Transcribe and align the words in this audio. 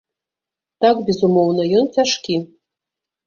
Так, 0.85 0.95
безумоўна, 1.09 1.63
ён 1.81 1.85
цяжкі. 1.99 2.39